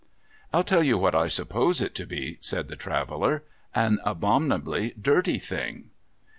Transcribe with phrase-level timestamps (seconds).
[0.51, 3.43] 'I'll tell you what I suppose it to he,' said the Traveller.'
[3.85, 5.91] An abominably dirty thing.'